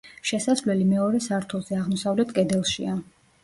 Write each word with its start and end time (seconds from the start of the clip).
შესასვლელი 0.29 0.87
მეორე 0.93 1.21
სართულზე 1.27 1.79
აღმოსავლეთ 1.83 2.35
კედელშია. 2.41 3.01